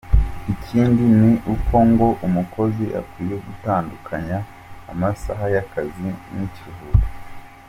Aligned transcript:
Ikindi 0.53 1.03
ni 1.19 1.31
uko 1.53 1.75
ngo 1.89 2.07
umukozi 2.27 2.85
akwiye 2.99 3.35
gutandukanya 3.45 4.37
amasaha 4.91 5.43
y’ 5.53 5.57
akazi 5.63 6.07
n’ 6.33 6.35
ikiruhuko. 6.47 7.07